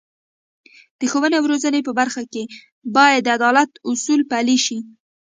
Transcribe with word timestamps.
د 0.99 1.01
ښوونې 1.11 1.35
او 1.39 1.45
روزنې 1.51 1.81
په 1.87 1.91
برخه 1.99 2.21
کې 2.31 2.43
باید 2.95 3.21
د 3.23 3.27
عدالت 3.37 3.71
اصول 3.89 4.21
پلي 4.31 4.57
شي. 4.65 4.77